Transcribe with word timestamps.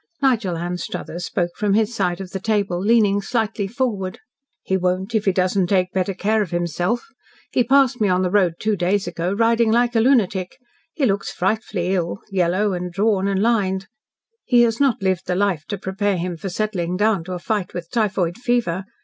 Nigel 0.19 0.57
Anstruthers 0.57 1.25
spoke 1.25 1.51
from 1.55 1.75
his 1.75 1.93
side 1.93 2.19
of 2.19 2.31
the 2.31 2.39
table, 2.39 2.79
leaning 2.79 3.21
slightly 3.21 3.67
forward. 3.67 4.19
"He 4.63 4.75
won't 4.75 5.13
if 5.13 5.25
he 5.25 5.31
does 5.31 5.55
not 5.55 5.69
take 5.69 5.91
better 5.93 6.15
care 6.15 6.41
of 6.41 6.49
himself. 6.49 7.05
He 7.51 7.63
passed 7.63 8.01
me 8.01 8.09
on 8.09 8.23
the 8.23 8.31
road 8.31 8.53
two 8.57 8.75
days 8.75 9.05
ago, 9.05 9.31
riding 9.31 9.71
like 9.71 9.95
a 9.95 9.99
lunatic. 9.99 10.57
He 10.95 11.05
looks 11.05 11.31
frightfully 11.31 11.93
ill 11.93 12.21
yellow 12.31 12.73
and 12.73 12.91
drawn 12.91 13.27
and 13.27 13.43
lined. 13.43 13.89
He 14.43 14.63
has 14.63 14.79
not 14.79 15.03
lived 15.03 15.27
the 15.27 15.35
life 15.35 15.65
to 15.67 15.77
prepare 15.77 16.17
him 16.17 16.35
for 16.35 16.49
settling 16.49 16.97
down 16.97 17.23
to 17.25 17.33
a 17.33 17.37
fight 17.37 17.75
with 17.75 17.91
typhoid 17.91 18.39
fever. 18.39 18.85